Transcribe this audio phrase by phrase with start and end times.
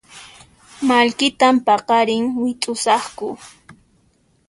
[0.87, 3.27] Mallkitan paqarin wit'usaqku